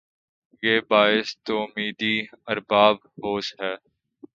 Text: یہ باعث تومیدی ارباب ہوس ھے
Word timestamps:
یہ 0.63 0.75
باعث 0.89 1.27
تومیدی 1.45 2.15
ارباب 2.51 2.95
ہوس 3.21 3.47
ھے 3.59 3.73